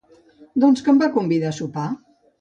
Doncs 0.63 0.81
que 0.87 0.91
em 0.95 1.03
va 1.03 1.11
convidar 1.19 1.53
a 1.53 1.57
sopar. 1.59 1.89